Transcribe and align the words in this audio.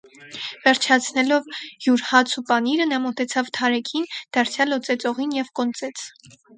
Վերջացնելով 0.61 1.49
յուր 1.87 2.05
հաց 2.13 2.35
ու 2.43 2.45
պանիրը 2.49 2.89
նա 2.95 3.01
մոտեցավ 3.05 3.55
թարեքին, 3.61 4.11
դարձյալ 4.35 4.81
ածեց 4.81 5.11
օղին 5.15 5.41
և 5.43 5.57
կոնծեց: 5.63 6.09